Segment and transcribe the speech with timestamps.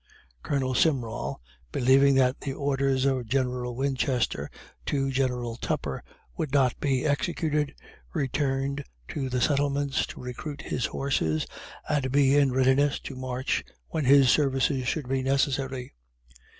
[0.41, 1.41] Colonel Simrall,
[1.71, 4.49] believing that the orders of General Winchester
[4.87, 6.03] to General Tupper
[6.35, 7.75] would not be executed,
[8.11, 11.45] returned to the settlements to recruit his horses
[11.87, 15.93] and be in readiness to march when his services should be necessary.